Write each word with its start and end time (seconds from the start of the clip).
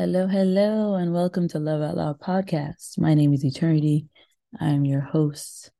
Hello, 0.00 0.28
hello, 0.28 0.94
and 0.94 1.12
welcome 1.12 1.48
to 1.48 1.58
Love 1.58 1.82
Out 1.82 1.96
Loud 1.96 2.20
podcast. 2.20 3.00
My 3.00 3.14
name 3.14 3.32
is 3.32 3.44
Eternity. 3.44 4.06
I 4.60 4.68
am 4.68 4.84
your 4.84 5.00
host, 5.00 5.72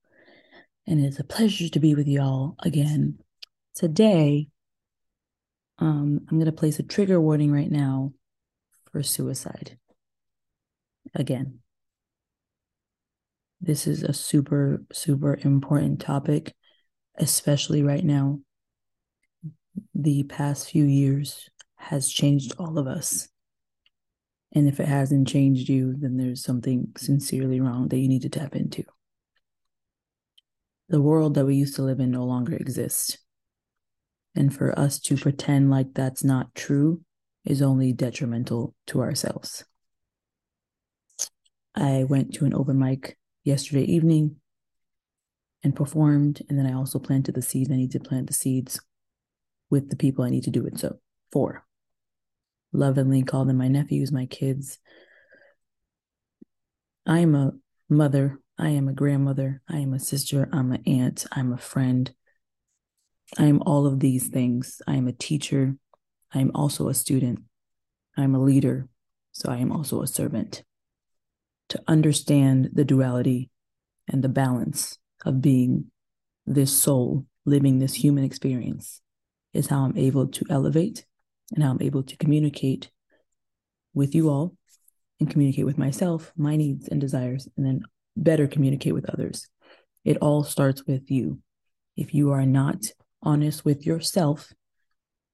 and 0.89 0.99
it's 0.99 1.21
a 1.21 1.25
pleasure 1.25 1.69
to 1.69 1.79
be 1.79 1.95
with 1.95 2.09
y'all 2.09 2.57
again. 2.59 3.21
Today, 3.77 4.49
um, 5.79 6.27
I'm 6.29 6.37
going 6.37 6.47
to 6.47 6.53
place 6.53 6.81
a 6.81 6.83
trigger 6.83 7.21
warning 7.21 7.53
right 7.53 7.71
now 7.71 8.13
for 8.91 9.05
suicide. 9.05 9.79
Again, 11.15 11.61
this 13.61 13.87
is 13.87 14.03
a 14.03 14.13
super, 14.13 14.83
super 14.93 15.39
important 15.45 16.01
topic, 16.01 16.57
especially 17.17 17.85
right 17.85 18.05
now. 18.05 18.41
The 19.95 20.25
past 20.25 20.71
few 20.71 20.87
years 20.87 21.49
has 21.77 22.11
changed 22.11 22.55
all 22.59 22.79
of 22.79 22.89
us 22.89 23.29
and 24.59 24.67
if 24.67 24.81
it 24.81 24.89
hasn't 24.89 25.29
changed 25.29 25.69
you, 25.69 25.95
then 25.97 26.17
there's 26.17 26.43
something 26.43 26.89
sincerely 26.97 27.61
wrong 27.61 27.87
that 27.89 27.99
you 27.99 28.09
need 28.09 28.23
to 28.23 28.29
tap 28.29 28.57
into. 28.57 28.83
The 30.89 31.01
world 31.01 31.35
that 31.35 31.47
we 31.47 31.55
used 31.55 31.77
to 31.77 31.83
live 31.83 32.01
in 32.01 32.11
no 32.11 32.25
longer 32.25 32.57
exists. 32.57 33.19
And 34.35 34.53
for 34.53 34.77
us 34.77 34.99
to 35.03 35.17
pretend 35.17 35.71
like 35.71 35.95
that's 35.95 36.25
not 36.25 36.57
true 36.57 37.03
is 37.45 37.63
only 37.63 37.93
detrimental 37.93 38.75
to 38.89 39.01
ourselves. 39.01 39.65
I 41.77 42.03
went 42.03 42.35
to 42.35 42.45
an 42.45 42.53
open 42.53 42.81
mic 42.81 43.17
yesterday 43.45 43.85
evening 43.85 44.37
and 45.63 45.77
performed. 45.77 46.43
And 46.49 46.59
then 46.59 46.67
I 46.67 46.73
also 46.73 46.99
planted 46.99 47.37
the 47.37 47.43
seeds. 47.43 47.71
I 47.71 47.77
need 47.77 47.93
to 47.93 48.01
plant 48.01 48.27
the 48.27 48.35
seeds 48.35 48.81
with 49.71 49.91
the 49.91 49.97
people 49.97 50.25
I 50.25 50.31
need 50.31 50.45
to 50.45 50.51
do 50.51 50.67
it 50.67 50.81
so 50.81 50.99
for 51.31 51.65
lovingly 52.73 53.23
call 53.23 53.45
them 53.45 53.57
my 53.59 53.69
nephews, 53.69 54.13
my 54.13 54.27
kids. 54.27 54.79
I 57.07 57.21
am 57.21 57.35
a 57.35 57.53
mother. 57.89 58.39
I 58.59 58.71
am 58.71 58.89
a 58.89 58.93
grandmother. 58.93 59.63
I 59.69 59.79
am 59.79 59.95
a 59.95 60.01
sister. 60.01 60.49
I'm 60.53 60.73
an 60.73 60.83
aunt. 60.87 61.27
I'm 61.33 61.53
a 61.53 61.59
friend. 61.59 62.13
I 63.39 63.45
am 63.45 63.63
all 63.63 63.87
of 63.87 64.01
these 64.01 64.29
things. 64.29 64.83
I 64.87 64.97
am 64.97 65.07
a 65.07 65.13
teacher. 65.13 65.77
I 66.33 66.41
am 66.41 66.51
also 66.55 66.89
a 66.89 66.95
student. 66.95 67.41
I 68.17 68.25
am 68.25 68.35
a 68.35 68.43
leader. 68.43 68.89
So 69.33 69.51
I 69.51 69.59
am 69.59 69.73
also 69.73 70.03
a 70.03 70.07
servant. 70.07 70.65
To 71.71 71.83
understand 71.87 72.71
the 72.73 72.85
duality 72.85 73.51
and 74.09 74.25
the 74.25 74.29
balance 74.29 74.99
of 75.25 75.43
being 75.43 75.91
this 76.47 76.73
soul 76.73 77.27
living 77.45 77.79
this 77.79 77.95
human 77.95 78.25
experience 78.25 79.01
is 79.53 79.69
how 79.69 79.85
I'm 79.85 79.97
able 79.97 80.29
to 80.29 80.45
elevate 80.51 81.05
and 81.55 81.63
how 81.63 81.71
I'm 81.71 81.83
able 81.83 82.03
to 82.03 82.17
communicate 82.17 82.91
with 83.95 84.15
you 84.15 84.29
all 84.29 84.57
and 85.21 85.31
communicate 85.31 85.67
with 85.67 85.79
myself, 85.79 86.33
my 86.37 86.57
needs 86.57 86.89
and 86.89 87.01
desires, 87.01 87.49
and 87.57 87.67
then 87.67 87.83
better 88.17 88.47
communicate 88.47 88.95
with 88.95 89.09
others. 89.11 89.49
It 90.05 90.19
all 90.19 90.45
starts 90.45 90.85
with 90.87 91.11
you. 91.11 91.41
If 91.97 92.15
you 92.15 92.31
are 92.33 92.47
not 92.47 92.93
honest 93.23 93.65
with 93.65 93.85
yourself, 93.85 94.53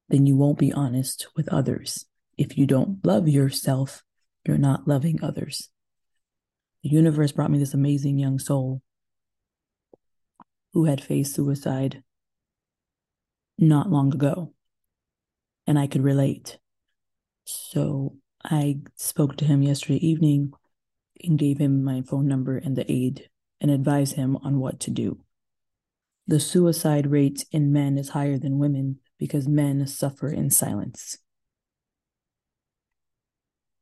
then 0.09 0.27
you 0.27 0.37
won't 0.37 0.59
be 0.59 0.73
honest 0.73 1.27
with 1.37 1.49
others. 1.49 2.07
If 2.37 2.57
you 2.57 2.67
don't 2.67 3.05
love 3.05 3.29
yourself, 3.29 4.03
you're 4.47 4.59
not 4.59 4.89
loving 4.89 5.23
others. 5.23 5.71
The 6.83 6.91
universe 6.91 7.33
brought 7.33 7.51
me 7.51 7.59
this 7.59 7.75
amazing 7.75 8.19
young 8.19 8.39
soul 8.39 8.83
who 10.73 10.85
had 10.85 11.03
faced 11.03 11.35
suicide 11.35 12.03
not 13.59 13.91
long 13.91 14.13
ago 14.13 14.53
and 15.67 15.79
I 15.79 15.87
could 15.87 16.03
relate. 16.03 16.59
So 17.45 18.17
I 18.45 18.79
spoke 18.97 19.37
to 19.37 19.45
him 19.45 19.63
yesterday 19.63 20.05
evening 20.07 20.53
and 21.23 21.39
gave 21.39 21.59
him 21.59 21.83
my 21.83 22.03
phone 22.03 22.27
number 22.27 22.59
and 22.59 22.77
the 22.77 22.91
aid 22.91 23.29
and 23.61 23.71
advised 23.71 24.17
him 24.17 24.37
on 24.39 24.59
what 24.59 24.81
to 24.81 24.91
do. 24.91 25.21
The 26.27 26.41
suicide 26.41 27.07
rate 27.07 27.45
in 27.53 27.73
men 27.73 27.99
is 27.99 28.11
higher 28.11 28.39
than 28.39 28.59
women 28.59 28.99
because 29.19 29.47
men 29.47 29.87
suffer 29.87 30.29
in 30.29 30.51
silence. 30.51 31.19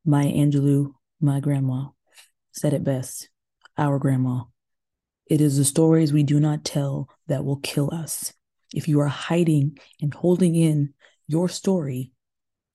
Maya 0.05 0.31
Angelou, 0.31 0.93
my 1.21 1.39
grandma, 1.39 1.87
said 2.51 2.73
it 2.73 2.83
best. 2.83 3.29
Our 3.77 3.97
grandma. 3.97 4.43
It 5.25 5.41
is 5.41 5.57
the 5.57 5.65
stories 5.65 6.11
we 6.11 6.23
do 6.23 6.39
not 6.39 6.65
tell 6.65 7.09
that 7.27 7.45
will 7.45 7.57
kill 7.57 7.93
us. 7.93 8.33
If 8.73 8.87
you 8.87 8.99
are 8.99 9.07
hiding 9.07 9.77
and 10.01 10.13
holding 10.13 10.55
in 10.55 10.93
your 11.33 11.49
story, 11.49 12.11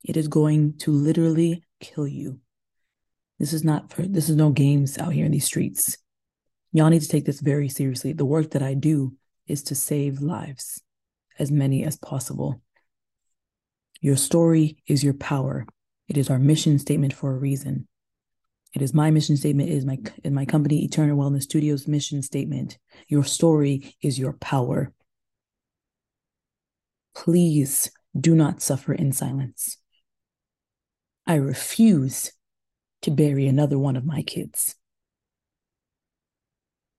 it 0.03 0.17
is 0.17 0.27
going 0.27 0.77
to 0.79 0.91
literally 0.91 1.63
kill 1.81 2.09
you. 2.09 2.41
This 3.39 3.53
is 3.53 3.63
not 3.63 3.93
for 3.93 4.03
this 4.03 4.29
is 4.29 4.35
no 4.35 4.51
games 4.51 4.99
out 4.99 5.13
here 5.13 5.27
in 5.27 5.31
these 5.31 5.45
streets. 5.45 5.97
Y'all 6.73 6.91
need 6.91 7.03
to 7.03 7.09
take 7.09 7.25
this 7.25 7.41
very 7.41 7.69
seriously. 7.69 8.13
The 8.13 8.25
work 8.25 8.51
that 8.51 8.63
I 8.63 8.75
do 8.75 9.15
is 9.47 9.63
to 9.65 9.77
save 9.77 10.21
lives, 10.21 10.83
as 11.39 11.53
many 11.53 11.85
as 11.85 11.97
possible. 11.97 12.61
Your 14.01 14.17
story 14.17 14.83
is 14.89 15.05
your 15.05 15.15
power. 15.15 15.65
It 16.09 16.17
is 16.17 16.29
our 16.29 16.39
mission 16.41 16.81
statement 16.81 17.13
for 17.13 17.31
a 17.31 17.39
reason. 17.39 17.87
It 18.75 18.83
is 18.83 18.93
my 18.93 19.13
mission 19.13 19.37
statement. 19.37 19.71
It 19.71 19.77
is 19.77 19.87
my 19.87 19.99
in 20.25 20.35
my 20.35 20.45
company 20.45 20.85
Eternal 20.85 21.17
Wellness 21.17 21.45
Studios 21.45 21.87
mission 21.87 22.23
statement. 22.23 22.77
Your 23.07 23.25
story 23.25 23.95
is 24.03 24.19
your 24.19 24.33
power. 24.33 24.93
Please 27.15 27.91
do 28.19 28.35
not 28.35 28.63
suffer 28.63 28.93
in 28.93 29.13
silence. 29.13 29.77
I 31.27 31.35
refuse 31.35 32.33
to 33.03 33.11
bury 33.11 33.47
another 33.47 33.79
one 33.79 33.97
of 33.97 34.05
my 34.05 34.23
kids. 34.23 34.75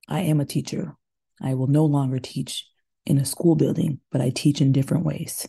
I 0.08 0.22
am 0.22 0.40
a 0.40 0.46
teacher. 0.46 0.96
I 1.42 1.54
will 1.54 1.68
no 1.68 1.86
longer 1.86 2.20
teach 2.20 2.66
in 3.06 3.18
a 3.18 3.26
school 3.26 3.56
building, 3.56 4.00
but 4.12 4.22
I 4.22 4.30
teach 4.30 4.62
in 4.62 4.72
different 4.72 5.06
ways. 5.06 5.48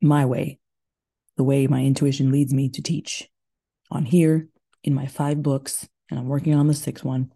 My 0.00 0.24
way, 0.24 0.58
the 1.36 1.44
way 1.44 1.66
my 1.66 1.84
intuition 1.84 2.32
leads 2.32 2.52
me 2.52 2.68
to 2.70 2.82
teach. 2.82 3.28
On 3.90 4.04
here, 4.04 4.48
in 4.84 4.94
my 4.94 5.06
five 5.06 5.42
books, 5.42 5.88
and 6.10 6.18
I'm 6.18 6.28
working 6.28 6.54
on 6.54 6.66
the 6.66 6.74
sixth 6.74 7.04
one. 7.04 7.32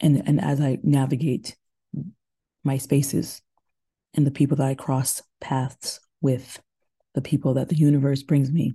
And, 0.00 0.22
and 0.26 0.40
as 0.40 0.60
I 0.60 0.78
navigate 0.82 1.56
my 2.64 2.78
spaces 2.78 3.42
and 4.14 4.26
the 4.26 4.30
people 4.30 4.56
that 4.56 4.66
I 4.66 4.74
cross 4.74 5.22
paths 5.40 6.00
with, 6.20 6.60
the 7.14 7.20
people 7.20 7.54
that 7.54 7.68
the 7.68 7.76
universe 7.76 8.22
brings 8.22 8.50
me. 8.50 8.74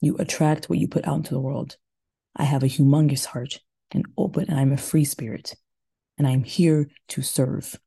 You 0.00 0.16
attract 0.18 0.68
what 0.68 0.78
you 0.78 0.88
put 0.88 1.06
out 1.06 1.16
into 1.16 1.34
the 1.34 1.40
world. 1.40 1.76
I 2.36 2.44
have 2.44 2.62
a 2.62 2.68
humongous 2.68 3.26
heart 3.26 3.60
and 3.92 4.04
open, 4.18 4.46
and 4.48 4.58
I'm 4.58 4.72
a 4.72 4.76
free 4.76 5.04
spirit, 5.04 5.54
and 6.18 6.26
I'm 6.26 6.44
here 6.44 6.88
to 7.08 7.22
serve. 7.22 7.78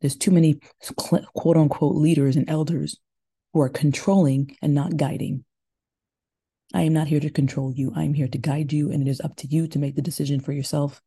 There's 0.00 0.16
too 0.16 0.30
many 0.30 0.60
quote 0.96 1.56
unquote 1.56 1.96
leaders 1.96 2.36
and 2.36 2.48
elders 2.48 2.98
who 3.52 3.60
are 3.60 3.68
controlling 3.68 4.56
and 4.62 4.74
not 4.74 4.96
guiding. 4.96 5.44
I 6.72 6.82
am 6.82 6.92
not 6.92 7.08
here 7.08 7.20
to 7.20 7.30
control 7.30 7.72
you. 7.74 7.92
I 7.94 8.04
am 8.04 8.14
here 8.14 8.28
to 8.28 8.38
guide 8.38 8.72
you, 8.72 8.90
and 8.90 9.06
it 9.06 9.10
is 9.10 9.20
up 9.20 9.36
to 9.36 9.46
you 9.46 9.66
to 9.68 9.78
make 9.78 9.96
the 9.96 10.02
decision 10.02 10.40
for 10.40 10.52
yourself 10.52 11.02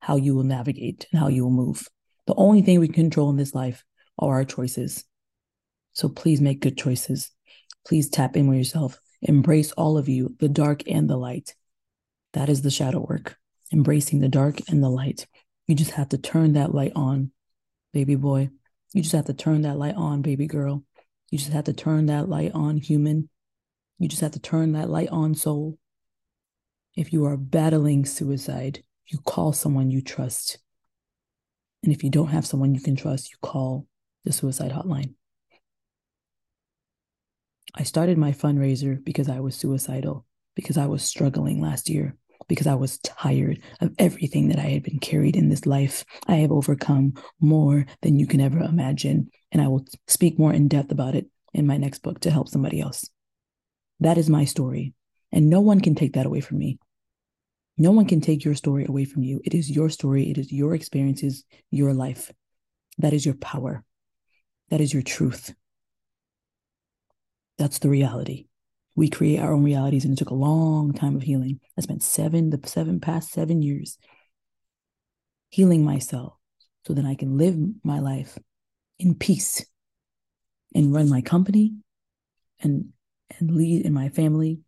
how 0.00 0.16
you 0.16 0.34
will 0.34 0.42
navigate 0.42 1.06
and 1.12 1.20
how 1.20 1.28
you 1.28 1.44
will 1.44 1.50
move. 1.50 1.88
The 2.32 2.40
only 2.40 2.62
thing 2.62 2.80
we 2.80 2.88
control 2.88 3.28
in 3.28 3.36
this 3.36 3.54
life 3.54 3.84
are 4.18 4.36
our 4.36 4.44
choices. 4.44 5.04
So 5.92 6.08
please 6.08 6.40
make 6.40 6.60
good 6.60 6.78
choices. 6.78 7.30
Please 7.86 8.08
tap 8.08 8.38
in 8.38 8.48
with 8.48 8.56
yourself. 8.56 8.98
Embrace 9.20 9.72
all 9.72 9.98
of 9.98 10.08
you, 10.08 10.34
the 10.40 10.48
dark 10.48 10.82
and 10.86 11.10
the 11.10 11.18
light. 11.18 11.54
That 12.32 12.48
is 12.48 12.62
the 12.62 12.70
shadow 12.70 13.00
work, 13.06 13.36
embracing 13.70 14.20
the 14.20 14.30
dark 14.30 14.60
and 14.70 14.82
the 14.82 14.88
light. 14.88 15.26
You 15.66 15.74
just 15.74 15.90
have 15.90 16.08
to 16.08 16.16
turn 16.16 16.54
that 16.54 16.74
light 16.74 16.92
on, 16.96 17.32
baby 17.92 18.14
boy. 18.14 18.48
You 18.94 19.02
just 19.02 19.14
have 19.14 19.26
to 19.26 19.34
turn 19.34 19.60
that 19.62 19.76
light 19.76 19.96
on, 19.96 20.22
baby 20.22 20.46
girl. 20.46 20.84
You 21.28 21.36
just 21.36 21.52
have 21.52 21.64
to 21.64 21.74
turn 21.74 22.06
that 22.06 22.30
light 22.30 22.52
on, 22.54 22.78
human. 22.78 23.28
You 23.98 24.08
just 24.08 24.22
have 24.22 24.32
to 24.32 24.40
turn 24.40 24.72
that 24.72 24.88
light 24.88 25.10
on, 25.10 25.34
soul. 25.34 25.76
If 26.96 27.12
you 27.12 27.26
are 27.26 27.36
battling 27.36 28.06
suicide, 28.06 28.82
you 29.04 29.18
call 29.18 29.52
someone 29.52 29.90
you 29.90 30.00
trust. 30.00 30.56
And 31.82 31.92
if 31.92 32.04
you 32.04 32.10
don't 32.10 32.28
have 32.28 32.46
someone 32.46 32.74
you 32.74 32.80
can 32.80 32.96
trust, 32.96 33.30
you 33.30 33.36
call 33.42 33.86
the 34.24 34.32
suicide 34.32 34.70
hotline. 34.70 35.14
I 37.74 37.82
started 37.84 38.18
my 38.18 38.32
fundraiser 38.32 39.02
because 39.02 39.28
I 39.28 39.40
was 39.40 39.56
suicidal, 39.56 40.26
because 40.54 40.76
I 40.76 40.86
was 40.86 41.02
struggling 41.02 41.60
last 41.60 41.88
year, 41.88 42.16
because 42.46 42.66
I 42.66 42.74
was 42.74 42.98
tired 42.98 43.60
of 43.80 43.94
everything 43.98 44.48
that 44.48 44.58
I 44.58 44.68
had 44.68 44.82
been 44.82 44.98
carried 44.98 45.36
in 45.36 45.48
this 45.48 45.66
life. 45.66 46.04
I 46.26 46.36
have 46.36 46.52
overcome 46.52 47.14
more 47.40 47.86
than 48.02 48.18
you 48.18 48.26
can 48.26 48.40
ever 48.40 48.58
imagine. 48.58 49.30
And 49.50 49.62
I 49.62 49.68
will 49.68 49.86
speak 50.06 50.38
more 50.38 50.52
in 50.52 50.68
depth 50.68 50.92
about 50.92 51.14
it 51.14 51.26
in 51.54 51.66
my 51.66 51.78
next 51.78 52.02
book 52.02 52.20
to 52.20 52.30
help 52.30 52.48
somebody 52.48 52.80
else. 52.80 53.08
That 54.00 54.18
is 54.18 54.28
my 54.28 54.44
story. 54.44 54.94
And 55.32 55.48
no 55.48 55.60
one 55.60 55.80
can 55.80 55.94
take 55.94 56.12
that 56.14 56.26
away 56.26 56.40
from 56.40 56.58
me. 56.58 56.78
No 57.78 57.90
one 57.90 58.06
can 58.06 58.20
take 58.20 58.44
your 58.44 58.54
story 58.54 58.84
away 58.86 59.04
from 59.04 59.22
you. 59.22 59.40
It 59.44 59.54
is 59.54 59.70
your 59.70 59.88
story, 59.88 60.30
it 60.30 60.38
is 60.38 60.52
your 60.52 60.74
experiences, 60.74 61.44
your 61.70 61.94
life. 61.94 62.30
That 62.98 63.12
is 63.12 63.24
your 63.24 63.34
power. 63.34 63.84
That 64.70 64.80
is 64.80 64.92
your 64.92 65.02
truth. 65.02 65.54
That's 67.58 67.78
the 67.78 67.88
reality. 67.88 68.46
We 68.94 69.08
create 69.08 69.38
our 69.40 69.52
own 69.52 69.64
realities, 69.64 70.04
and 70.04 70.12
it 70.12 70.18
took 70.18 70.30
a 70.30 70.34
long 70.34 70.92
time 70.92 71.16
of 71.16 71.22
healing. 71.22 71.60
I 71.78 71.80
spent 71.80 72.02
seven, 72.02 72.50
the 72.50 72.60
seven 72.66 73.00
past 73.00 73.32
seven 73.32 73.62
years 73.62 73.96
healing 75.48 75.84
myself 75.84 76.34
so 76.86 76.94
that 76.94 77.04
I 77.04 77.14
can 77.14 77.38
live 77.38 77.56
my 77.84 78.00
life 78.00 78.38
in 78.98 79.14
peace 79.14 79.64
and 80.74 80.94
run 80.94 81.08
my 81.08 81.20
company 81.20 81.74
and 82.60 82.92
and 83.38 83.50
lead 83.50 83.84
in 83.84 83.92
my 83.92 84.08
family 84.08 84.60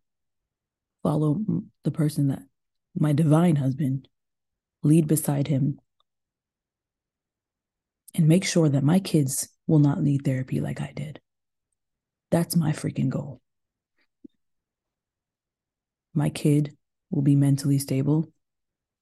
follow 1.03 1.39
the 1.83 1.91
person 1.91 2.29
that 2.29 2.41
my 2.95 3.13
divine 3.13 3.57
husband 3.57 4.07
lead 4.83 5.07
beside 5.07 5.47
him 5.47 5.79
and 8.13 8.27
make 8.27 8.45
sure 8.45 8.69
that 8.69 8.83
my 8.83 8.99
kids 8.99 9.49
will 9.67 9.79
not 9.79 10.01
need 10.01 10.23
therapy 10.23 10.61
like 10.61 10.79
I 10.79 10.93
did. 10.95 11.19
That's 12.31 12.55
my 12.55 12.71
freaking 12.71 13.09
goal. 13.09 13.41
My 16.13 16.29
kid 16.29 16.77
will 17.11 17.21
be 17.21 17.35
mentally 17.35 17.77
stable, 17.77 18.31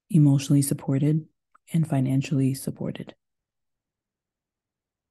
emotionally 0.09 0.61
supported, 0.61 1.25
and 1.71 1.87
financially 1.87 2.53
supported. 2.53 3.13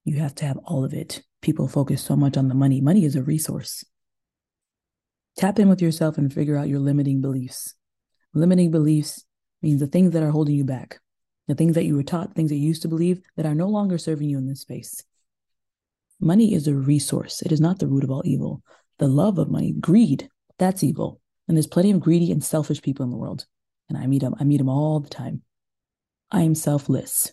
You 0.04 0.16
have 0.18 0.34
to 0.36 0.46
have 0.46 0.58
all 0.64 0.84
of 0.84 0.92
it. 0.92 1.22
People 1.40 1.68
focus 1.68 2.02
so 2.02 2.16
much 2.16 2.36
on 2.36 2.48
the 2.48 2.54
money. 2.54 2.80
Money 2.80 3.04
is 3.04 3.14
a 3.14 3.22
resource. 3.22 3.84
Tap 5.36 5.58
in 5.58 5.68
with 5.68 5.80
yourself 5.80 6.18
and 6.18 6.32
figure 6.32 6.56
out 6.56 6.68
your 6.68 6.80
limiting 6.80 7.20
beliefs. 7.20 7.74
Limiting 8.34 8.70
beliefs 8.70 9.24
means 9.60 9.80
the 9.80 9.86
things 9.86 10.12
that 10.12 10.22
are 10.22 10.30
holding 10.30 10.54
you 10.54 10.64
back, 10.64 11.00
the 11.48 11.54
things 11.54 11.74
that 11.74 11.84
you 11.84 11.96
were 11.96 12.02
taught, 12.02 12.34
things 12.34 12.50
that 12.50 12.56
you 12.56 12.66
used 12.66 12.82
to 12.82 12.88
believe 12.88 13.20
that 13.36 13.46
are 13.46 13.54
no 13.54 13.68
longer 13.68 13.98
serving 13.98 14.28
you 14.28 14.38
in 14.38 14.46
this 14.46 14.60
space. 14.60 15.02
Money 16.20 16.54
is 16.54 16.66
a 16.66 16.74
resource, 16.74 17.42
it 17.42 17.52
is 17.52 17.60
not 17.60 17.78
the 17.78 17.86
root 17.86 18.04
of 18.04 18.10
all 18.10 18.22
evil. 18.24 18.62
The 18.98 19.08
love 19.08 19.38
of 19.38 19.50
money, 19.50 19.72
greed, 19.72 20.28
that's 20.58 20.84
evil. 20.84 21.20
And 21.48 21.56
there's 21.56 21.66
plenty 21.66 21.90
of 21.90 22.00
greedy 22.00 22.30
and 22.30 22.42
selfish 22.42 22.82
people 22.82 23.04
in 23.04 23.10
the 23.10 23.16
world. 23.16 23.46
And 23.88 23.98
I 23.98 24.06
meet 24.06 24.20
them, 24.20 24.34
I 24.38 24.44
meet 24.44 24.58
them 24.58 24.68
all 24.68 25.00
the 25.00 25.10
time. 25.10 25.42
I 26.30 26.42
am 26.42 26.54
selfless. 26.54 27.32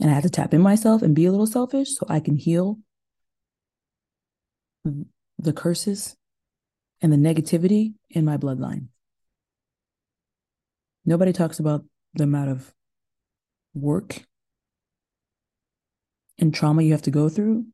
And 0.00 0.10
I 0.10 0.14
have 0.14 0.22
to 0.22 0.30
tap 0.30 0.54
in 0.54 0.60
myself 0.60 1.02
and 1.02 1.14
be 1.14 1.26
a 1.26 1.30
little 1.30 1.46
selfish 1.46 1.94
so 1.94 2.06
I 2.08 2.20
can 2.20 2.36
heal 2.36 2.78
the 5.38 5.52
curses 5.52 6.16
and 7.00 7.12
the 7.12 7.16
negativity 7.16 7.94
in 8.10 8.24
my 8.24 8.36
bloodline. 8.36 8.88
Nobody 11.08 11.32
talks 11.32 11.58
about 11.58 11.86
the 12.12 12.24
amount 12.24 12.50
of 12.50 12.74
work 13.72 14.26
and 16.38 16.52
trauma 16.52 16.82
you 16.82 16.92
have 16.92 17.00
to 17.00 17.10
go 17.10 17.30
through 17.30 17.64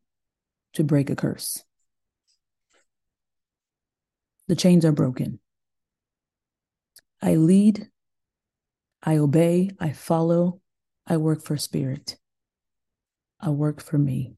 to 0.75 0.85
break 0.85 1.11
a 1.11 1.17
curse. 1.17 1.65
The 4.47 4.55
chains 4.55 4.85
are 4.85 4.93
broken. 4.93 5.41
I 7.21 7.35
lead, 7.35 7.89
I 9.03 9.17
obey, 9.17 9.71
I 9.81 9.91
follow, 9.91 10.61
I 11.05 11.17
work 11.17 11.43
for 11.43 11.57
spirit. 11.57 12.17
I 13.41 13.49
work 13.51 13.83
for 13.83 13.99
me. 13.99 14.37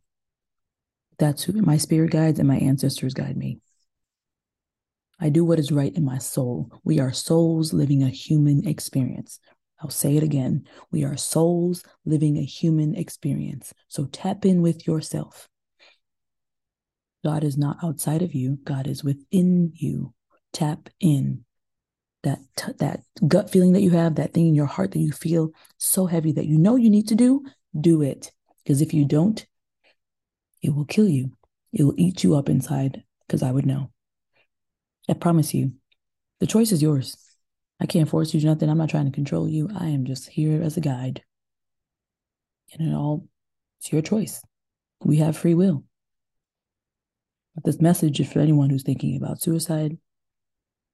That's 1.18 1.42
who 1.42 1.52
my 1.60 1.76
spirit 1.76 2.12
guides 2.12 2.38
and 2.38 2.48
my 2.48 2.56
ancestors 2.56 3.12
guide 3.12 3.36
me. 3.36 3.60
I 5.18 5.30
do 5.30 5.44
what 5.44 5.58
is 5.58 5.72
right 5.72 5.94
in 5.94 6.04
my 6.04 6.18
soul. 6.18 6.70
We 6.84 7.00
are 7.00 7.12
souls 7.12 7.72
living 7.72 8.02
a 8.02 8.08
human 8.08 8.66
experience. 8.66 9.40
I'll 9.80 9.90
say 9.90 10.16
it 10.16 10.22
again. 10.22 10.66
We 10.90 11.04
are 11.04 11.16
souls 11.16 11.82
living 12.04 12.38
a 12.38 12.44
human 12.44 12.94
experience. 12.94 13.72
So 13.88 14.06
tap 14.06 14.44
in 14.44 14.62
with 14.62 14.86
yourself. 14.86 15.48
God 17.24 17.44
is 17.44 17.58
not 17.58 17.78
outside 17.82 18.22
of 18.22 18.34
you, 18.34 18.58
God 18.64 18.86
is 18.86 19.02
within 19.02 19.72
you. 19.74 20.14
Tap 20.52 20.88
in. 21.00 21.44
That, 22.22 22.38
t- 22.56 22.72
that 22.78 23.02
gut 23.28 23.50
feeling 23.50 23.72
that 23.74 23.82
you 23.82 23.90
have, 23.90 24.16
that 24.16 24.32
thing 24.34 24.48
in 24.48 24.54
your 24.54 24.66
heart 24.66 24.90
that 24.92 24.98
you 24.98 25.12
feel 25.12 25.50
so 25.78 26.06
heavy 26.06 26.32
that 26.32 26.46
you 26.46 26.58
know 26.58 26.74
you 26.74 26.90
need 26.90 27.08
to 27.08 27.14
do, 27.14 27.44
do 27.78 28.02
it. 28.02 28.32
Because 28.64 28.80
if 28.80 28.92
you 28.92 29.04
don't, 29.04 29.46
it 30.60 30.74
will 30.74 30.86
kill 30.86 31.08
you. 31.08 31.36
It 31.72 31.84
will 31.84 31.94
eat 31.96 32.24
you 32.24 32.34
up 32.34 32.48
inside 32.48 33.04
because 33.26 33.44
I 33.44 33.52
would 33.52 33.66
know. 33.66 33.90
I 35.08 35.14
promise 35.14 35.54
you, 35.54 35.72
the 36.40 36.46
choice 36.46 36.72
is 36.72 36.82
yours. 36.82 37.16
I 37.80 37.86
can't 37.86 38.08
force 38.08 38.32
you 38.34 38.40
to 38.40 38.46
nothing. 38.46 38.68
I'm 38.68 38.78
not 38.78 38.90
trying 38.90 39.06
to 39.06 39.12
control 39.12 39.48
you. 39.48 39.68
I 39.74 39.88
am 39.88 40.04
just 40.04 40.28
here 40.28 40.62
as 40.62 40.76
a 40.76 40.80
guide. 40.80 41.22
And 42.72 42.88
it 42.88 42.94
all, 42.94 43.28
it's 43.78 43.92
your 43.92 44.02
choice. 44.02 44.42
We 45.04 45.18
have 45.18 45.36
free 45.36 45.54
will. 45.54 45.84
But 47.54 47.64
this 47.64 47.80
message 47.80 48.18
is 48.20 48.32
for 48.32 48.40
anyone 48.40 48.70
who's 48.70 48.82
thinking 48.82 49.16
about 49.16 49.40
suicide, 49.40 49.98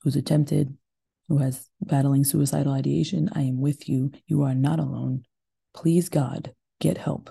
who's 0.03 0.17
attempted, 0.17 0.77
who 1.29 1.39
has 1.39 1.69
battling 1.81 2.25
suicidal 2.25 2.73
ideation. 2.73 3.31
I 3.33 3.43
am 3.43 3.61
with 3.61 3.89
you. 3.89 4.13
You 4.27 4.43
are 4.43 4.55
not 4.55 4.79
alone. 4.79 5.25
Please, 5.75 6.09
God, 6.09 6.53
get 6.81 6.99
help. 6.99 7.31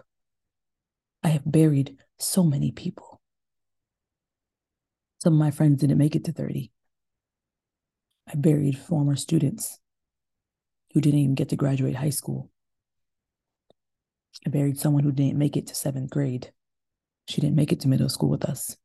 I 1.23 1.29
have 1.29 1.43
buried 1.45 1.97
so 2.17 2.43
many 2.43 2.71
people. 2.71 3.10
Some 5.21 5.33
of 5.33 5.39
my 5.39 5.51
friends 5.51 5.79
didn't 5.79 5.99
make 5.99 6.15
it 6.15 6.23
to 6.25 6.31
30. 6.31 6.71
I 8.27 8.35
buried 8.35 8.75
former 8.75 9.15
students 9.15 9.77
who 10.93 10.99
didn't 10.99 11.19
even 11.19 11.35
get 11.35 11.49
to 11.49 11.55
graduate 11.55 11.95
high 11.95 12.09
school. 12.09 12.49
I 14.47 14.49
buried 14.49 14.79
someone 14.79 15.03
who 15.03 15.11
didn't 15.11 15.37
make 15.37 15.55
it 15.55 15.67
to 15.67 15.75
seventh 15.75 16.09
grade. 16.09 16.51
She 17.27 17.39
didn't 17.39 17.55
make 17.55 17.71
it 17.71 17.81
to 17.81 17.87
middle 17.87 18.09
school 18.09 18.29
with 18.29 18.45
us. 18.45 18.75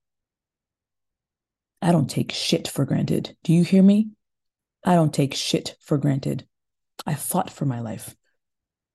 I 1.81 1.91
don't 1.91 2.11
take 2.11 2.33
shit 2.33 2.69
for 2.69 2.85
granted. 2.85 3.35
Do 3.43 3.55
you 3.55 3.65
hear 3.65 3.83
me? 3.83 4.11
I 4.85 4.95
don't 4.95 5.15
take 5.15 5.33
shit 5.33 5.77
for 5.81 5.97
granted. 5.97 6.47
I 7.07 7.15
fought 7.15 7.49
for 7.49 7.65
my 7.65 7.81
life 7.81 8.15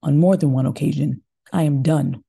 on 0.04 0.20
more 0.20 0.38
than 0.38 0.52
one 0.52 0.68
occasion. 0.68 1.24
I 1.52 1.64
am 1.64 1.82
done 1.82 2.24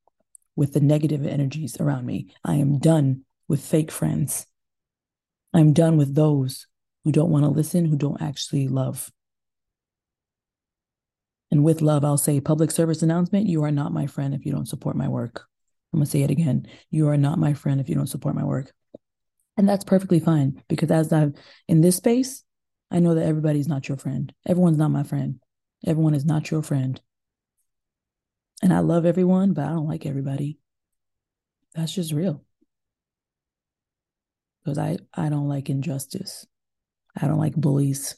with 0.57 0.73
the 0.73 0.81
negative 0.81 1.27
energies 1.27 1.79
around 1.79 2.07
me. 2.07 2.29
I 2.43 2.55
am 2.55 2.79
done 2.79 3.27
with 3.47 3.63
fake 3.63 3.91
friends. 3.91 4.47
I'm 5.53 5.73
done 5.73 5.97
with 5.97 6.15
those 6.15 6.67
who 7.05 7.13
don't 7.13 7.31
want 7.31 7.45
to 7.45 7.51
listen, 7.51 7.85
who 7.85 7.97
don't 7.97 8.23
actually 8.23 8.69
love. 8.69 9.11
And 11.51 11.65
with 11.65 11.83
love, 11.83 12.05
I'll 12.05 12.17
say 12.17 12.41
public 12.41 12.71
service 12.71 13.03
announcement 13.03 13.47
you 13.47 13.63
are 13.65 13.71
not 13.71 13.93
my 13.93 14.07
friend 14.07 14.35
if 14.35 14.47
you 14.47 14.53
don't 14.53 14.69
support 14.69 14.97
my 14.97 15.09
work. 15.09 15.43
I'm 15.93 15.99
going 15.99 16.07
to 16.07 16.11
say 16.11 16.23
it 16.23 16.31
again. 16.31 16.67
You 16.91 17.09
are 17.09 17.19
not 17.19 17.39
my 17.39 17.53
friend 17.53 17.81
if 17.81 17.89
you 17.89 17.95
don't 17.95 18.07
support 18.07 18.35
my 18.35 18.45
work. 18.45 18.73
And 19.59 19.69
that's 19.69 19.85
perfectly 19.85 20.21
fine 20.21 20.63
because 20.69 20.91
as 20.91 21.13
I've 21.13 21.35
in 21.69 21.83
this 21.83 21.97
space, 21.97 22.43
I 22.91 23.01
know 23.01 23.15
that 23.15 23.27
everybody's 23.27 23.69
not 23.69 23.89
your 23.89 23.99
friend. 23.99 24.33
Everyone's 24.47 24.79
not 24.79 24.91
my 24.91 25.03
friend. 25.03 25.41
Everyone 25.87 26.15
is 26.15 26.25
not 26.25 26.51
your 26.51 26.63
friend. 26.63 26.99
And 28.63 28.73
I 28.73 28.79
love 28.79 29.05
everyone, 29.05 29.53
but 29.53 29.65
I 29.65 29.71
don't 29.71 29.89
like 29.89 30.07
everybody. 30.07 30.59
That's 31.75 31.93
just 31.93 32.13
real. 32.13 32.43
Because 34.65 34.79
I, 34.79 34.99
I 35.15 35.29
don't 35.29 35.49
like 35.49 35.69
injustice. 35.71 36.47
I 37.21 37.27
don't 37.27 37.39
like 37.39 37.55
bullies. 37.55 38.17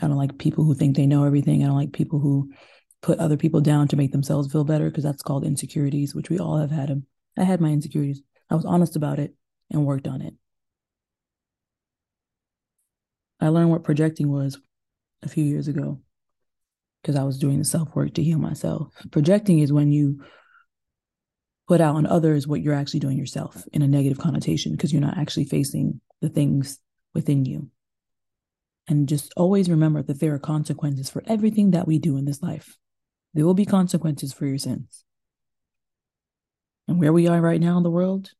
I 0.00 0.08
don't 0.08 0.16
like 0.16 0.38
people 0.38 0.64
who 0.64 0.74
think 0.74 0.96
they 0.96 1.06
know 1.06 1.24
everything. 1.24 1.62
I 1.62 1.66
don't 1.66 1.76
like 1.76 1.92
people 1.92 2.18
who 2.18 2.52
put 3.02 3.18
other 3.18 3.36
people 3.36 3.60
down 3.60 3.88
to 3.88 3.96
make 3.96 4.12
themselves 4.12 4.50
feel 4.50 4.64
better 4.64 4.90
because 4.90 5.04
that's 5.04 5.22
called 5.22 5.44
insecurities, 5.44 6.14
which 6.14 6.28
we 6.28 6.38
all 6.38 6.58
have 6.58 6.70
had 6.70 6.88
them. 6.88 7.06
I 7.38 7.44
had 7.44 7.60
my 7.60 7.70
insecurities. 7.70 8.22
I 8.50 8.54
was 8.54 8.64
honest 8.64 8.96
about 8.96 9.18
it 9.18 9.34
and 9.70 9.86
worked 9.86 10.06
on 10.06 10.22
it. 10.22 10.34
I 13.40 13.48
learned 13.48 13.70
what 13.70 13.84
projecting 13.84 14.30
was 14.30 14.58
a 15.22 15.28
few 15.28 15.44
years 15.44 15.68
ago 15.68 16.00
because 17.02 17.16
I 17.16 17.24
was 17.24 17.38
doing 17.38 17.58
the 17.58 17.64
self 17.64 17.94
work 17.94 18.14
to 18.14 18.22
heal 18.22 18.38
myself. 18.38 18.92
Projecting 19.10 19.60
is 19.60 19.72
when 19.72 19.92
you 19.92 20.24
put 21.68 21.80
out 21.80 21.96
on 21.96 22.06
others 22.06 22.46
what 22.46 22.60
you're 22.60 22.74
actually 22.74 23.00
doing 23.00 23.18
yourself 23.18 23.64
in 23.72 23.82
a 23.82 23.88
negative 23.88 24.18
connotation 24.18 24.72
because 24.72 24.92
you're 24.92 25.02
not 25.02 25.18
actually 25.18 25.44
facing 25.44 26.00
the 26.20 26.28
things 26.28 26.78
within 27.14 27.44
you. 27.44 27.70
And 28.88 29.08
just 29.08 29.32
always 29.36 29.68
remember 29.68 30.02
that 30.02 30.20
there 30.20 30.34
are 30.34 30.38
consequences 30.38 31.10
for 31.10 31.22
everything 31.26 31.72
that 31.72 31.88
we 31.88 31.98
do 31.98 32.16
in 32.16 32.24
this 32.24 32.42
life. 32.42 32.76
There 33.34 33.44
will 33.44 33.54
be 33.54 33.66
consequences 33.66 34.32
for 34.32 34.46
your 34.46 34.58
sins. 34.58 35.04
And 36.86 37.00
where 37.00 37.12
we 37.12 37.26
are 37.26 37.40
right 37.40 37.60
now 37.60 37.76
in 37.76 37.82
the 37.82 37.90
world, 37.90 38.30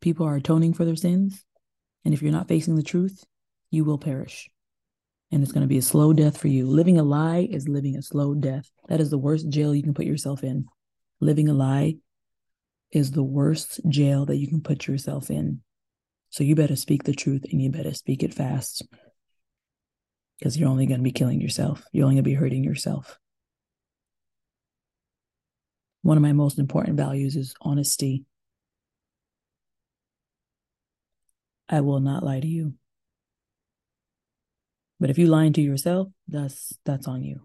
people 0.00 0.26
are 0.26 0.36
atoning 0.36 0.74
for 0.74 0.84
their 0.84 0.96
sins. 0.96 1.44
And 2.04 2.12
if 2.12 2.22
you're 2.22 2.32
not 2.32 2.48
facing 2.48 2.74
the 2.74 2.82
truth, 2.82 3.24
you 3.70 3.84
will 3.84 3.98
perish 3.98 4.50
and 5.32 5.42
it's 5.42 5.50
going 5.50 5.62
to 5.62 5.68
be 5.68 5.78
a 5.78 5.82
slow 5.82 6.12
death 6.12 6.36
for 6.36 6.48
you. 6.48 6.68
Living 6.68 6.98
a 6.98 7.02
lie 7.02 7.48
is 7.50 7.66
living 7.66 7.96
a 7.96 8.02
slow 8.02 8.34
death. 8.34 8.70
That 8.88 9.00
is 9.00 9.08
the 9.08 9.18
worst 9.18 9.48
jail 9.48 9.74
you 9.74 9.82
can 9.82 9.94
put 9.94 10.04
yourself 10.04 10.44
in. 10.44 10.66
Living 11.20 11.48
a 11.48 11.54
lie 11.54 11.96
is 12.92 13.10
the 13.10 13.22
worst 13.22 13.80
jail 13.88 14.26
that 14.26 14.36
you 14.36 14.46
can 14.46 14.60
put 14.60 14.86
yourself 14.86 15.30
in. 15.30 15.62
So 16.30 16.44
you 16.44 16.54
better 16.54 16.76
speak 16.76 17.04
the 17.04 17.14
truth 17.14 17.44
and 17.50 17.60
you 17.60 17.70
better 17.70 17.94
speak 17.94 18.22
it 18.22 18.34
fast 18.34 18.82
because 20.38 20.56
you're 20.56 20.68
only 20.68 20.86
going 20.86 21.00
to 21.00 21.04
be 21.04 21.12
killing 21.12 21.40
yourself. 21.40 21.84
You're 21.92 22.04
only 22.04 22.16
going 22.16 22.24
to 22.24 22.30
be 22.30 22.34
hurting 22.34 22.64
yourself. 22.64 23.18
One 26.02 26.16
of 26.16 26.22
my 26.22 26.32
most 26.32 26.58
important 26.58 26.96
values 26.96 27.36
is 27.36 27.54
honesty. 27.60 28.24
I 31.68 31.80
will 31.80 32.00
not 32.00 32.22
lie 32.22 32.40
to 32.40 32.46
you. 32.46 32.74
But 34.98 35.10
if 35.10 35.18
you 35.18 35.26
lying 35.26 35.52
to 35.54 35.60
yourself, 35.60 36.08
that's 36.28 36.78
that's 36.84 37.08
on 37.08 37.24
you. 37.24 37.44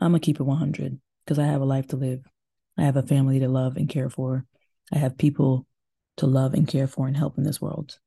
I'm 0.00 0.12
gonna 0.12 0.20
keep 0.20 0.38
it 0.38 0.44
100 0.44 1.00
because 1.24 1.38
I 1.38 1.46
have 1.46 1.60
a 1.60 1.64
life 1.64 1.88
to 1.88 1.96
live. 1.96 2.20
I 2.76 2.82
have 2.82 2.96
a 2.96 3.02
family 3.02 3.40
to 3.40 3.48
love 3.48 3.76
and 3.76 3.88
care 3.88 4.08
for. 4.08 4.44
I 4.92 4.98
have 4.98 5.18
people 5.18 5.66
to 6.18 6.26
love 6.26 6.54
and 6.54 6.66
care 6.66 6.86
for 6.86 7.06
and 7.06 7.16
help 7.16 7.38
in 7.38 7.44
this 7.44 7.60
world. 7.60 7.98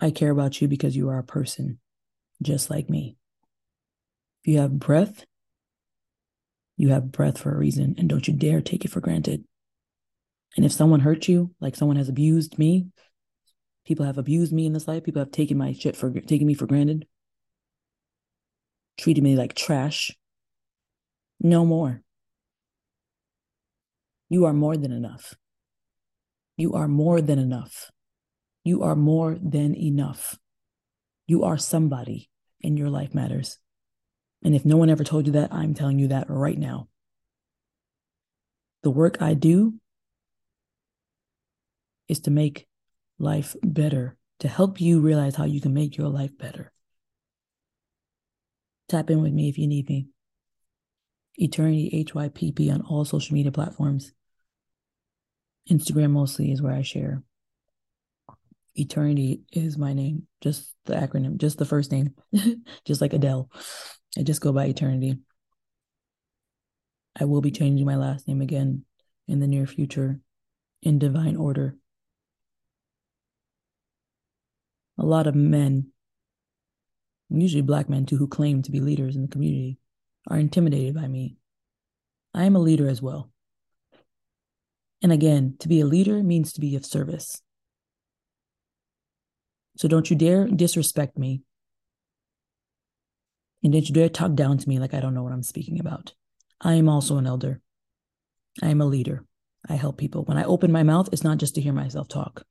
I 0.00 0.10
care 0.10 0.30
about 0.30 0.60
you 0.60 0.68
because 0.68 0.96
you 0.96 1.08
are 1.10 1.18
a 1.18 1.24
person 1.24 1.78
just 2.42 2.70
like 2.70 2.88
me. 2.88 3.16
If 4.42 4.52
you 4.52 4.58
have 4.58 4.78
breath, 4.78 5.24
you 6.76 6.88
have 6.88 7.12
breath 7.12 7.38
for 7.38 7.54
a 7.54 7.58
reason, 7.58 7.94
and 7.98 8.08
don't 8.08 8.26
you 8.26 8.34
dare 8.34 8.60
take 8.60 8.84
it 8.84 8.90
for 8.90 9.00
granted. 9.00 9.44
And 10.56 10.66
if 10.66 10.72
someone 10.72 11.00
hurt 11.00 11.28
you, 11.28 11.54
like 11.60 11.76
someone 11.76 11.96
has 11.96 12.08
abused 12.08 12.58
me, 12.58 12.88
people 13.86 14.06
have 14.06 14.18
abused 14.18 14.52
me 14.52 14.66
in 14.66 14.72
this 14.72 14.88
life, 14.88 15.04
people 15.04 15.20
have 15.20 15.30
taken 15.30 15.58
my 15.58 15.72
shit 15.72 15.96
for 15.96 16.10
taking 16.10 16.46
me 16.46 16.54
for 16.54 16.66
granted, 16.66 17.06
treated 18.98 19.22
me 19.22 19.36
like 19.36 19.54
trash. 19.54 20.10
No 21.40 21.64
more. 21.64 22.02
You 24.32 24.46
are 24.46 24.54
more 24.54 24.78
than 24.78 24.92
enough. 24.92 25.34
You 26.56 26.72
are 26.72 26.88
more 26.88 27.20
than 27.20 27.38
enough. 27.38 27.90
You 28.64 28.82
are 28.82 28.96
more 28.96 29.36
than 29.38 29.74
enough. 29.74 30.38
You 31.26 31.44
are 31.44 31.58
somebody, 31.58 32.30
and 32.64 32.78
your 32.78 32.88
life 32.88 33.14
matters. 33.14 33.58
And 34.42 34.54
if 34.54 34.64
no 34.64 34.78
one 34.78 34.88
ever 34.88 35.04
told 35.04 35.26
you 35.26 35.34
that, 35.34 35.52
I'm 35.52 35.74
telling 35.74 35.98
you 35.98 36.08
that 36.08 36.30
right 36.30 36.56
now. 36.56 36.88
The 38.82 38.90
work 38.90 39.20
I 39.20 39.34
do 39.34 39.74
is 42.08 42.20
to 42.20 42.30
make 42.30 42.66
life 43.18 43.54
better, 43.62 44.16
to 44.38 44.48
help 44.48 44.80
you 44.80 45.00
realize 45.00 45.36
how 45.36 45.44
you 45.44 45.60
can 45.60 45.74
make 45.74 45.98
your 45.98 46.08
life 46.08 46.38
better. 46.38 46.72
Tap 48.88 49.10
in 49.10 49.20
with 49.20 49.34
me 49.34 49.50
if 49.50 49.58
you 49.58 49.66
need 49.66 49.90
me. 49.90 50.08
Eternity 51.34 52.06
HYPP 52.08 52.72
on 52.72 52.80
all 52.80 53.04
social 53.04 53.34
media 53.34 53.52
platforms. 53.52 54.14
Instagram 55.70 56.10
mostly 56.10 56.50
is 56.50 56.60
where 56.60 56.74
I 56.74 56.82
share. 56.82 57.22
Eternity 58.74 59.42
is 59.52 59.76
my 59.76 59.92
name, 59.92 60.26
just 60.40 60.74
the 60.86 60.94
acronym, 60.94 61.36
just 61.36 61.58
the 61.58 61.64
first 61.64 61.92
name, 61.92 62.14
just 62.84 63.00
like 63.00 63.12
Adele. 63.12 63.50
I 64.18 64.22
just 64.22 64.40
go 64.40 64.52
by 64.52 64.66
Eternity. 64.66 65.18
I 67.18 67.26
will 67.26 67.42
be 67.42 67.50
changing 67.50 67.84
my 67.84 67.96
last 67.96 68.26
name 68.26 68.40
again 68.40 68.84
in 69.28 69.40
the 69.40 69.46
near 69.46 69.66
future 69.66 70.20
in 70.82 70.98
divine 70.98 71.36
order. 71.36 71.76
A 74.98 75.04
lot 75.04 75.26
of 75.26 75.34
men, 75.34 75.88
usually 77.28 77.62
black 77.62 77.88
men 77.88 78.06
too, 78.06 78.16
who 78.16 78.26
claim 78.26 78.62
to 78.62 78.70
be 78.70 78.80
leaders 78.80 79.16
in 79.16 79.22
the 79.22 79.28
community, 79.28 79.78
are 80.28 80.38
intimidated 80.38 80.94
by 80.94 81.08
me. 81.08 81.36
I 82.34 82.44
am 82.44 82.56
a 82.56 82.60
leader 82.60 82.88
as 82.88 83.02
well. 83.02 83.31
And 85.02 85.12
again, 85.12 85.56
to 85.58 85.68
be 85.68 85.80
a 85.80 85.86
leader 85.86 86.22
means 86.22 86.52
to 86.52 86.60
be 86.60 86.76
of 86.76 86.86
service. 86.86 87.42
So 89.76 89.88
don't 89.88 90.08
you 90.08 90.16
dare 90.16 90.46
disrespect 90.46 91.18
me 91.18 91.42
and 93.62 93.72
don't 93.72 93.88
you 93.88 93.94
dare 93.94 94.08
talk 94.08 94.34
down 94.34 94.58
to 94.58 94.68
me 94.68 94.78
like 94.78 94.94
I 94.94 95.00
don't 95.00 95.14
know 95.14 95.22
what 95.22 95.32
I'm 95.32 95.42
speaking 95.42 95.80
about. 95.80 96.14
I 96.60 96.74
am 96.74 96.88
also 96.88 97.16
an 97.16 97.26
elder. 97.26 97.60
I 98.62 98.68
am 98.68 98.80
a 98.80 98.86
leader. 98.86 99.24
I 99.68 99.74
help 99.74 99.98
people. 99.98 100.24
When 100.24 100.36
I 100.36 100.44
open 100.44 100.72
my 100.72 100.82
mouth, 100.82 101.08
it's 101.12 101.24
not 101.24 101.38
just 101.38 101.54
to 101.54 101.60
hear 101.60 101.72
myself 101.72 102.08
talk. 102.08 102.44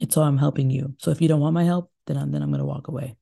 It's 0.00 0.14
so 0.14 0.22
I'm 0.22 0.38
helping 0.38 0.70
you. 0.70 0.94
So 0.98 1.10
if 1.10 1.20
you 1.20 1.28
don't 1.28 1.40
want 1.40 1.54
my 1.54 1.64
help, 1.64 1.90
then 2.06 2.16
I'm 2.16 2.32
then 2.32 2.42
I'm 2.42 2.50
going 2.50 2.58
to 2.58 2.66
walk 2.66 2.88
away. 2.88 3.16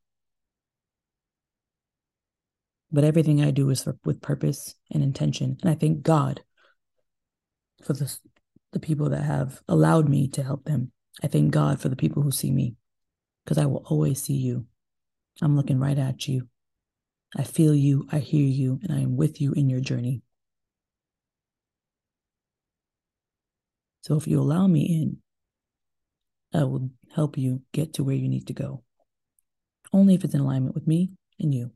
But 2.90 3.04
everything 3.04 3.42
I 3.42 3.50
do 3.50 3.70
is 3.70 3.82
for, 3.82 3.96
with 4.04 4.20
purpose 4.20 4.74
and 4.90 5.02
intention, 5.02 5.58
and 5.62 5.70
I 5.70 5.74
thank 5.74 6.02
God 6.02 6.42
for 7.84 7.92
the 7.92 8.16
the 8.72 8.80
people 8.80 9.10
that 9.10 9.22
have 9.22 9.60
allowed 9.68 10.08
me 10.08 10.28
to 10.28 10.42
help 10.42 10.64
them. 10.64 10.92
I 11.22 11.26
thank 11.26 11.50
God 11.50 11.80
for 11.80 11.90
the 11.90 11.96
people 11.96 12.22
who 12.22 12.30
see 12.30 12.50
me, 12.50 12.76
because 13.44 13.58
I 13.58 13.66
will 13.66 13.84
always 13.86 14.22
see 14.22 14.34
you. 14.34 14.66
I'm 15.42 15.56
looking 15.56 15.78
right 15.78 15.98
at 15.98 16.26
you. 16.26 16.48
I 17.36 17.44
feel 17.44 17.74
you, 17.74 18.06
I 18.10 18.18
hear 18.18 18.44
you, 18.44 18.80
and 18.82 18.92
I 18.92 19.00
am 19.00 19.16
with 19.16 19.40
you 19.40 19.52
in 19.52 19.68
your 19.68 19.80
journey. 19.80 20.22
So 24.02 24.16
if 24.16 24.26
you 24.26 24.40
allow 24.40 24.66
me 24.66 24.82
in, 24.82 25.18
I 26.52 26.64
will 26.64 26.90
help 27.14 27.38
you 27.38 27.62
get 27.72 27.94
to 27.94 28.04
where 28.04 28.16
you 28.16 28.28
need 28.28 28.46
to 28.48 28.52
go. 28.52 28.82
Only 29.92 30.14
if 30.14 30.24
it's 30.24 30.34
in 30.34 30.40
alignment 30.40 30.74
with 30.74 30.86
me 30.86 31.10
and 31.38 31.54
you. 31.54 31.72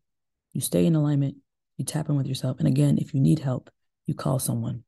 You 0.52 0.60
stay 0.60 0.86
in 0.86 0.94
alignment, 0.94 1.36
you 1.76 1.84
tap 1.84 2.08
in 2.08 2.16
with 2.16 2.26
yourself. 2.26 2.58
And 2.58 2.66
again, 2.66 2.98
if 2.98 3.14
you 3.14 3.20
need 3.20 3.38
help, 3.38 3.70
you 4.06 4.14
call 4.14 4.38
someone. 4.38 4.84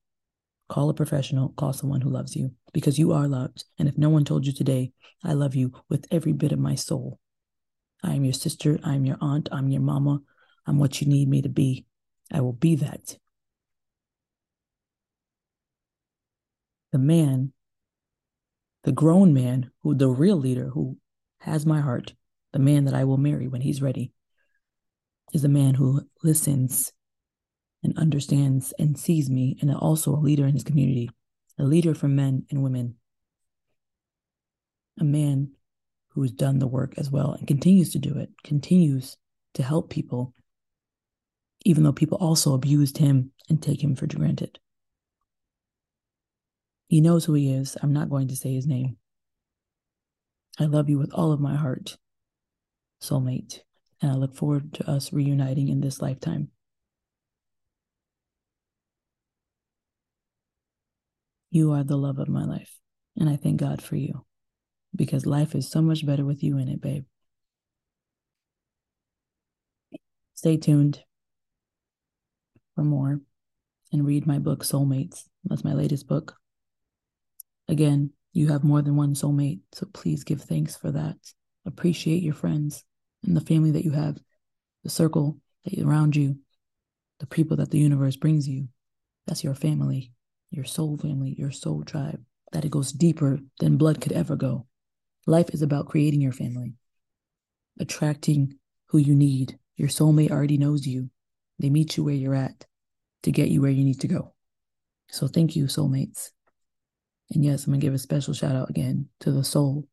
Call 0.69 0.91
a 0.91 0.95
professional, 0.95 1.51
call 1.51 1.73
someone 1.73 2.03
who 2.03 2.11
loves 2.11 2.37
you 2.37 2.53
because 2.73 2.99
you 2.99 3.13
are 3.13 3.27
loved. 3.27 3.65
And 3.79 3.89
if 3.89 3.97
no 3.97 4.11
one 4.11 4.25
told 4.25 4.47
you 4.47 4.53
today, 4.53 4.93
I 5.25 5.33
love 5.33 5.55
you 5.55 5.73
with 5.89 6.07
every 6.11 6.33
bit 6.33 6.53
of 6.53 6.59
my 6.59 6.75
soul, 6.75 7.19
I 8.03 8.15
am 8.15 8.25
your 8.25 8.35
sister. 8.35 8.79
I 8.85 8.95
am 8.95 9.05
your 9.05 9.19
aunt. 9.21 9.49
I'm 9.51 9.69
your 9.69 9.81
mama. 9.81 10.21
I'm 10.67 10.79
what 10.79 11.01
you 11.01 11.09
need 11.09 11.29
me 11.29 11.43
to 11.43 11.49
be. 11.49 11.87
I 12.33 12.41
will 12.41 12.53
be 12.53 12.77
that. 12.77 13.17
The 16.93 16.99
man, 16.99 17.53
the 18.85 18.93
grown 18.93 19.35
man, 19.35 19.71
who 19.83 19.95
the 19.95 20.09
real 20.09 20.37
leader 20.37 20.69
who 20.69 20.97
has 21.41 21.67
my 21.67 21.81
heart, 21.81 22.15
the 22.53 22.59
man 22.59 22.85
that 22.85 22.95
I 22.95 23.05
will 23.05 23.19
marry 23.19 23.49
when 23.49 23.61
he's 23.61 23.83
ready, 23.83 24.13
is 25.33 25.45
a 25.45 25.49
man 25.49 25.75
who 25.75 26.03
listens 26.23 26.93
and 27.83 27.97
understands 27.97 28.73
and 28.79 28.99
sees 28.99 29.31
me, 29.31 29.57
and 29.61 29.73
also 29.75 30.15
a 30.15 30.17
leader 30.17 30.47
in 30.47 30.55
his 30.55 30.65
community, 30.65 31.11
a 31.59 31.65
leader 31.65 31.95
for 31.95 32.09
men 32.09 32.45
and 32.51 32.63
women, 32.63 32.97
a 35.01 35.05
man 35.05 35.53
who 36.11 36.23
has 36.23 36.33
done 36.33 36.59
the 36.59 36.67
work 36.67 36.95
as 36.97 37.11
well 37.11 37.33
and 37.33 37.47
continues 37.47 37.93
to 37.93 37.99
do 37.99 38.19
it, 38.19 38.31
continues 38.43 39.17
to 39.55 39.63
help 39.63 39.91
people, 39.91 40.35
even 41.65 41.85
though 41.85 41.93
people 41.93 42.19
also 42.19 42.55
abused 42.55 42.99
him 42.99 43.31
and 43.49 43.63
take 43.63 43.83
him 43.83 43.95
for 43.95 44.07
granted. 44.07 44.59
He 46.89 47.01
knows 47.01 47.25
who 47.25 47.35
he 47.35 47.53
is. 47.53 47.77
I'm 47.83 47.93
not 47.93 48.11
going 48.11 48.29
to 48.29 48.37
say 48.37 48.55
his 48.55 48.67
name. 48.67 48.97
I 50.59 50.65
love 50.65 50.89
you 50.89 50.99
with 50.99 51.13
all 51.13 51.31
of 51.33 51.41
my 51.41 51.55
heart, 51.55 51.99
soulmate, 53.01 53.61
and 54.01 54.11
I 54.11 54.15
look 54.15 54.35
forward 54.35 54.75
to 54.75 54.91
us 54.91 55.13
reuniting 55.13 55.69
in 55.69 55.81
this 55.81 56.03
lifetime. 56.03 56.49
You 61.51 61.73
are 61.73 61.85
the 61.85 61.97
love 61.97 62.19
of 62.19 62.29
my 62.29 62.45
life, 62.45 62.79
and 63.17 63.29
I 63.29 63.37
thank 63.37 63.59
God 63.59 63.81
for 63.81 63.97
you 63.97 64.25
because 64.95 65.27
life 65.27 65.55
is 65.55 65.71
so 65.71 65.81
much 65.81 66.05
better 66.05 66.25
with 66.25 66.43
you 66.43 66.59
in 66.59 66.69
it, 66.69 66.81
babe. 66.81 67.05
Stay 70.35 70.57
tuned 70.57 71.03
for 72.75 72.85
more 72.85 73.21
and 73.93 74.07
read 74.07 74.27
my 74.27 74.39
book, 74.39 74.63
Soulmates. 74.63 75.25
That's 75.45 75.65
my 75.65 75.73
latest 75.73 76.07
book. 76.07 76.37
Again, 77.69 78.11
you 78.33 78.49
have 78.49 78.65
more 78.65 78.83
than 78.83 78.97
one 78.97 79.15
soulmate, 79.15 79.61
so 79.73 79.87
please 79.93 80.25
give 80.25 80.43
thanks 80.43 80.77
for 80.77 80.91
that. 80.93 81.17
Appreciate 81.67 82.23
your 82.23 82.35
friends 82.35 82.85
and 83.25 83.37
the 83.37 83.41
family 83.41 83.73
that 83.73 83.85
you 83.85 83.91
have, 83.91 84.19
the 84.85 84.91
circle 84.91 85.39
that 85.65 85.79
around 85.79 86.15
you, 86.15 86.37
the 87.21 87.27
people 87.27 87.57
that 87.57 87.71
the 87.71 87.79
universe 87.79 88.17
brings 88.17 88.49
you. 88.49 88.69
That's 89.27 89.43
your 89.43 89.55
family, 89.55 90.13
your 90.51 90.65
soul 90.65 90.97
family, 90.97 91.35
your 91.39 91.51
soul 91.51 91.85
tribe. 91.85 92.23
That 92.53 92.65
it 92.65 92.71
goes 92.71 92.93
deeper 92.93 93.41
than 93.61 93.77
blood 93.77 94.01
could 94.01 94.13
ever 94.13 94.35
go. 94.35 94.67
Life 95.27 95.51
is 95.51 95.61
about 95.61 95.89
creating 95.89 96.23
your 96.23 96.33
family, 96.33 96.75
attracting 97.79 98.55
who 98.87 98.99
you 98.99 99.15
need. 99.15 99.59
Your 99.77 99.89
soulmate 99.89 100.31
already 100.31 100.57
knows 100.57 100.87
you. 100.87 101.11
They 101.59 101.69
meet 101.69 101.97
you 101.97 102.05
where 102.05 102.15
you're 102.15 102.35
at 102.35 102.65
to 103.25 103.31
get 103.31 103.49
you 103.49 103.61
where 103.61 103.71
you 103.71 103.85
need 103.85 104.01
to 104.01 104.09
go. 104.09 104.33
So 105.11 105.27
thank 105.27 105.57
you, 105.57 105.65
soulmates. 105.65 106.31
And 107.31 107.45
yes, 107.45 107.67
I'm 107.67 107.73
going 107.73 107.81
to 107.81 107.87
give 107.87 107.95
a 107.95 107.99
special 107.99 108.33
shout 108.33 108.57
out 108.57 108.71
again 108.71 109.09
to 109.21 109.31
the 109.31 109.45
soul 109.45 109.87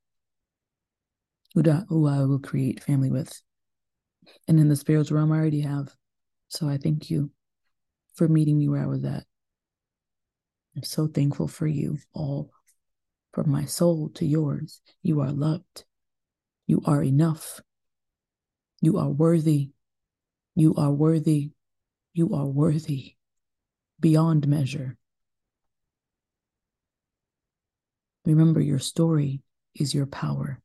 who, 1.53 1.61
who 1.89 2.07
I 2.07 2.23
will 2.23 2.39
create 2.39 2.83
family 2.83 3.11
with. 3.11 3.41
And 4.47 4.59
in 4.59 4.69
the 4.69 4.75
spiritual 4.75 5.17
realm, 5.17 5.31
I 5.31 5.37
already 5.37 5.61
have. 5.61 5.93
So 6.47 6.69
I 6.69 6.77
thank 6.77 7.09
you 7.09 7.31
for 8.15 8.27
meeting 8.27 8.57
me 8.57 8.69
where 8.69 8.81
I 8.81 8.87
was 8.87 9.03
at. 9.03 9.25
I'm 10.75 10.83
so 10.83 11.07
thankful 11.07 11.47
for 11.47 11.67
you 11.67 11.97
all 12.13 12.51
from 13.33 13.49
my 13.49 13.65
soul 13.65 14.09
to 14.15 14.25
yours. 14.25 14.81
You 15.01 15.21
are 15.21 15.31
loved. 15.31 15.85
You 16.67 16.81
are 16.85 17.03
enough. 17.03 17.61
You 18.81 18.97
are 18.97 19.09
worthy. 19.09 19.71
You 20.55 20.75
are 20.75 20.91
worthy. 20.91 21.51
You 22.13 22.33
are 22.33 22.45
worthy 22.45 23.15
beyond 23.99 24.47
measure. 24.47 24.97
Remember, 28.25 28.59
your 28.59 28.79
story 28.79 29.41
is 29.75 29.93
your 29.93 30.07
power. 30.07 30.61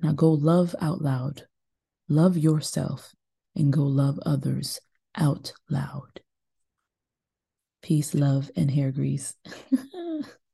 Now 0.00 0.12
go 0.12 0.32
love 0.32 0.74
out 0.80 1.00
loud, 1.00 1.46
love 2.08 2.36
yourself, 2.36 3.14
and 3.54 3.72
go 3.72 3.84
love 3.84 4.18
others 4.26 4.80
out 5.16 5.52
loud 5.70 6.20
peace, 7.86 8.14
love, 8.14 8.50
and 8.56 8.68
hair 8.72 8.90
grease. 8.90 9.34